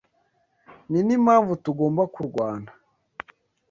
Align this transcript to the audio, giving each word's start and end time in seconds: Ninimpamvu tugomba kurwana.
Ninimpamvu 0.89 1.53
tugomba 1.63 2.03
kurwana. 2.13 2.71